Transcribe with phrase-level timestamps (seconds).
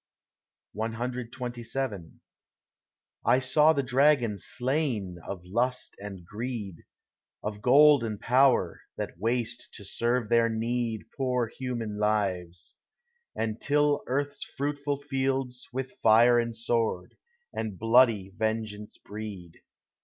[0.75, 2.13] CXXVII
[3.23, 6.77] I saw the dragons slain of lust and greed,
[7.43, 12.77] Of gold and power, that waste to serve their need Poor human lives;
[13.35, 17.13] and till earth's fruitful fields With fire and sword,
[17.53, 19.57] and bloody vengeance breed.